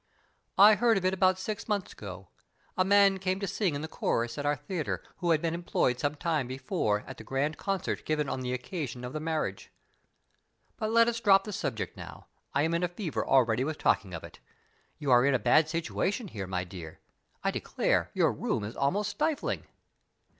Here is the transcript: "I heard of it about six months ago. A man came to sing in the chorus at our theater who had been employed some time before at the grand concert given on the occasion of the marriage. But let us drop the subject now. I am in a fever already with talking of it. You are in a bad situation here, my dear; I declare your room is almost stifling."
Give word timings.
"I 0.57 0.73
heard 0.73 0.97
of 0.97 1.05
it 1.05 1.13
about 1.13 1.37
six 1.37 1.67
months 1.67 1.93
ago. 1.93 2.29
A 2.75 2.83
man 2.83 3.19
came 3.19 3.39
to 3.39 3.45
sing 3.45 3.75
in 3.75 3.81
the 3.83 3.87
chorus 3.87 4.35
at 4.39 4.47
our 4.47 4.55
theater 4.55 5.03
who 5.17 5.29
had 5.29 5.43
been 5.43 5.53
employed 5.53 5.99
some 5.99 6.15
time 6.15 6.47
before 6.47 7.01
at 7.05 7.17
the 7.17 7.23
grand 7.23 7.59
concert 7.59 8.03
given 8.03 8.27
on 8.27 8.41
the 8.41 8.51
occasion 8.51 9.03
of 9.05 9.13
the 9.13 9.19
marriage. 9.19 9.71
But 10.75 10.89
let 10.89 11.07
us 11.07 11.19
drop 11.19 11.43
the 11.43 11.53
subject 11.53 11.95
now. 11.95 12.25
I 12.51 12.63
am 12.63 12.73
in 12.73 12.81
a 12.81 12.87
fever 12.87 13.23
already 13.23 13.63
with 13.63 13.77
talking 13.77 14.15
of 14.15 14.23
it. 14.23 14.39
You 14.97 15.11
are 15.11 15.23
in 15.23 15.35
a 15.35 15.37
bad 15.37 15.69
situation 15.69 16.29
here, 16.29 16.47
my 16.47 16.63
dear; 16.63 16.99
I 17.43 17.51
declare 17.51 18.09
your 18.15 18.31
room 18.33 18.63
is 18.63 18.75
almost 18.75 19.11
stifling." 19.11 19.67